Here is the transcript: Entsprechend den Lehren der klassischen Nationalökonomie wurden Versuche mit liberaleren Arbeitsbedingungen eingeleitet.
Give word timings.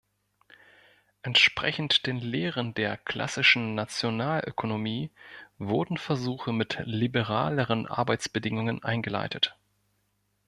Entsprechend 1.21 2.07
den 2.07 2.17
Lehren 2.17 2.73
der 2.73 2.97
klassischen 2.97 3.75
Nationalökonomie 3.75 5.11
wurden 5.59 5.97
Versuche 5.97 6.53
mit 6.53 6.79
liberaleren 6.85 7.85
Arbeitsbedingungen 7.85 8.83
eingeleitet. 8.83 9.55